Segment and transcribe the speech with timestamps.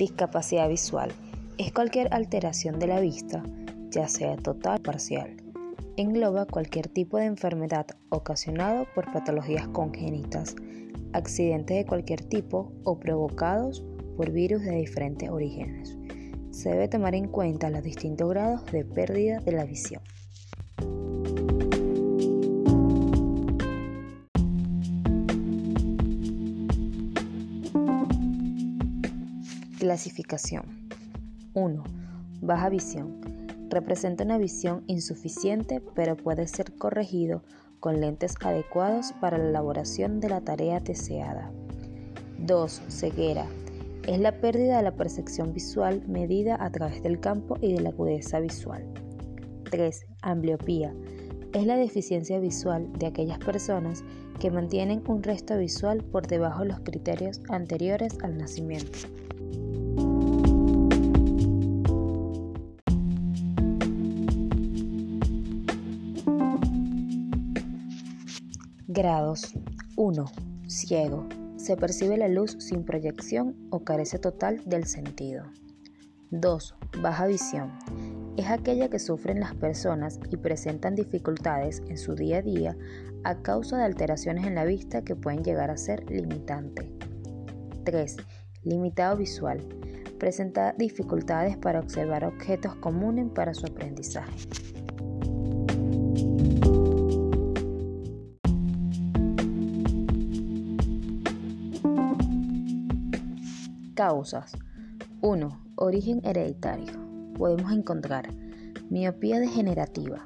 [0.00, 1.12] Discapacidad visual
[1.58, 3.42] es cualquier alteración de la vista,
[3.90, 5.36] ya sea total o parcial.
[5.98, 10.56] Engloba cualquier tipo de enfermedad ocasionado por patologías congénitas,
[11.12, 13.84] accidentes de cualquier tipo o provocados
[14.16, 15.98] por virus de diferentes orígenes.
[16.50, 20.00] Se debe tomar en cuenta los distintos grados de pérdida de la visión.
[29.90, 30.88] Clasificación
[31.54, 31.82] 1.
[32.42, 33.20] Baja visión.
[33.70, 37.42] Representa una visión insuficiente pero puede ser corregido
[37.80, 41.50] con lentes adecuados para la elaboración de la tarea deseada.
[42.38, 42.82] 2.
[42.86, 43.46] Ceguera.
[44.06, 47.88] Es la pérdida de la percepción visual medida a través del campo y de la
[47.88, 48.84] agudeza visual.
[49.72, 50.06] 3.
[50.22, 50.94] Ambliopía.
[51.52, 54.04] Es la deficiencia visual de aquellas personas
[54.38, 59.08] que mantienen un resto visual por debajo de los criterios anteriores al nacimiento.
[68.92, 69.54] Grados
[69.94, 70.24] 1.
[70.66, 71.28] Ciego.
[71.54, 75.44] Se percibe la luz sin proyección o carece total del sentido.
[76.32, 76.74] 2.
[77.00, 77.70] Baja visión.
[78.36, 82.76] Es aquella que sufren las personas y presentan dificultades en su día a día
[83.22, 86.90] a causa de alteraciones en la vista que pueden llegar a ser limitante.
[87.84, 88.16] 3.
[88.64, 89.60] Limitado visual.
[90.18, 94.32] Presenta dificultades para observar objetos comunes para su aprendizaje.
[104.00, 104.52] Causas.
[105.20, 105.60] 1.
[105.74, 106.94] Origen hereditario.
[107.36, 108.32] Podemos encontrar
[108.88, 110.24] miopía degenerativa,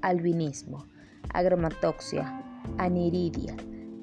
[0.00, 0.86] albinismo,
[1.34, 2.42] agromatoxia,
[2.78, 3.54] aniridia,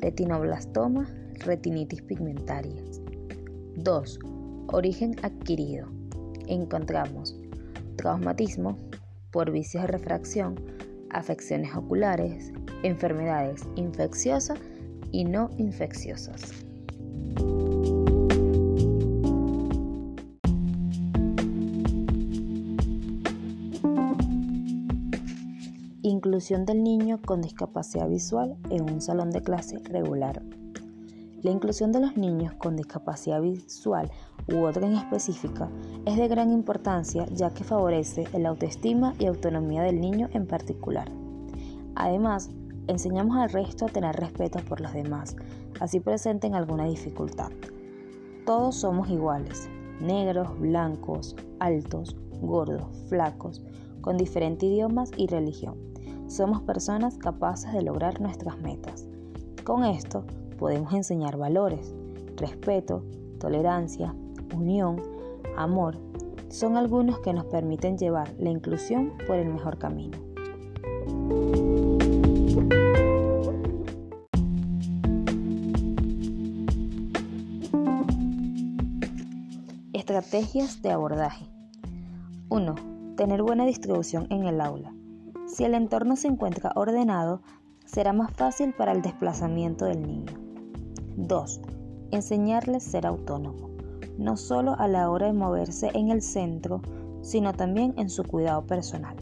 [0.02, 2.80] retinoblastoma, retinitis pigmentaria.
[3.78, 4.20] 2.
[4.68, 5.88] Origen adquirido.
[6.45, 7.36] Encontramos
[7.95, 8.78] traumatismo
[9.32, 10.61] por vicios de refracción,
[11.10, 12.54] afecciones oculares,
[12.84, 14.60] enfermedades infecciosas
[15.11, 16.67] y no infecciosas.
[26.10, 30.42] Inclusión del niño con discapacidad visual en un salón de clase regular.
[31.42, 34.10] La inclusión de los niños con discapacidad visual
[34.48, 35.70] u otra en específica
[36.06, 41.12] es de gran importancia ya que favorece el autoestima y autonomía del niño en particular.
[41.96, 42.52] Además,
[42.88, 45.36] enseñamos al resto a tener respeto por los demás,
[45.82, 47.52] así presenten alguna dificultad.
[48.46, 49.67] Todos somos iguales,
[50.00, 53.62] negros, blancos, altos, gordos, flacos,
[54.00, 55.88] con diferentes idiomas y religión
[56.27, 59.08] somos personas capaces de lograr nuestras metas.
[59.64, 60.26] Con esto
[60.58, 61.93] podemos enseñar valores,
[62.36, 63.04] respeto,
[63.39, 64.14] tolerancia,
[64.55, 65.02] unión,
[65.55, 65.98] amor.
[66.49, 70.17] Son algunos que nos permiten llevar la inclusión por el mejor camino.
[79.93, 81.45] Estrategias de abordaje.
[82.49, 82.76] 1.
[83.17, 84.97] Tener buena distribución en el aula.
[85.48, 87.42] Si el entorno se encuentra ordenado,
[87.86, 90.34] será más fácil para el desplazamiento del niño.
[91.16, 91.62] 2.
[92.12, 93.70] Enseñarle a ser autónomo,
[94.18, 96.82] no solo a la hora de moverse en el centro,
[97.22, 99.16] sino también en su cuidado personal.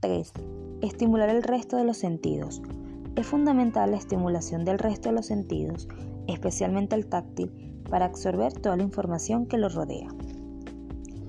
[0.00, 0.30] 3.
[0.82, 2.60] Estimular el resto de los sentidos.
[3.16, 5.88] Es fundamental la estimulación del resto de los sentidos,
[6.26, 10.08] especialmente el táctil, para absorber toda la información que lo rodea.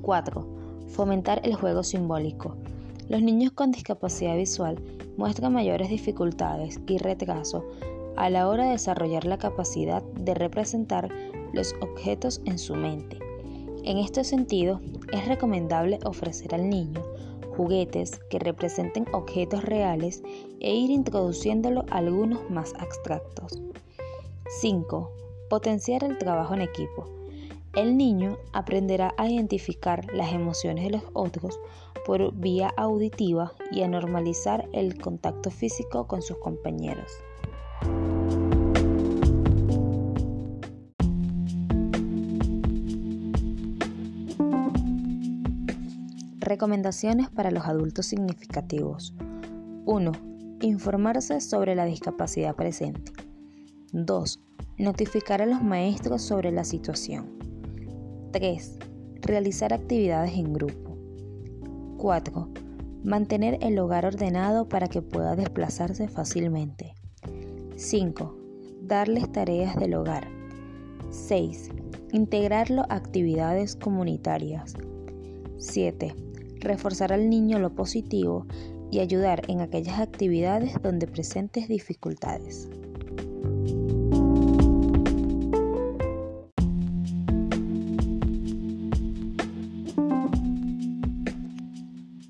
[0.01, 0.47] 4.
[0.89, 2.57] Fomentar el juego simbólico.
[3.07, 4.81] Los niños con discapacidad visual
[5.17, 7.63] muestran mayores dificultades y retraso
[8.15, 11.09] a la hora de desarrollar la capacidad de representar
[11.53, 13.19] los objetos en su mente.
[13.83, 14.81] En este sentido,
[15.13, 17.03] es recomendable ofrecer al niño
[17.55, 20.23] juguetes que representen objetos reales
[20.59, 23.61] e ir introduciéndolo a algunos más abstractos.
[24.59, 25.11] 5.
[25.49, 27.07] Potenciar el trabajo en equipo.
[27.75, 31.59] El niño aprenderá a identificar las emociones de los otros
[32.05, 37.11] por vía auditiva y a normalizar el contacto físico con sus compañeros.
[46.39, 49.13] Recomendaciones para los adultos significativos.
[49.85, 50.11] 1.
[50.61, 53.11] Informarse sobre la discapacidad presente.
[53.91, 54.39] 2.
[54.77, 57.34] Notificar a los maestros sobre la situación.
[58.35, 58.79] 3.
[59.21, 60.97] Realizar actividades en grupo.
[61.99, 62.49] 4.
[63.01, 66.95] Mantener el hogar ordenado para que pueda desplazarse fácilmente.
[67.77, 68.37] 5.
[68.81, 70.27] Darles tareas del hogar.
[71.11, 71.69] 6.
[72.11, 74.73] Integrarlo a actividades comunitarias.
[75.57, 76.13] 7.
[76.59, 78.47] Reforzar al niño lo positivo
[78.91, 82.67] y ayudar en aquellas actividades donde presentes dificultades.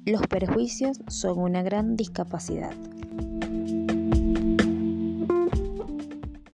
[0.05, 2.75] Los perjuicios son una gran discapacidad.